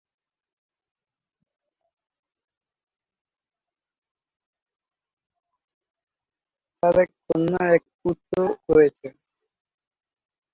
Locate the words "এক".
7.03-7.09, 7.75-7.83